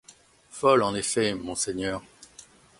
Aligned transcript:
Folle 0.49 0.81
en 0.83 0.95
effet, 0.95 1.35
monseigneur! 1.35 2.01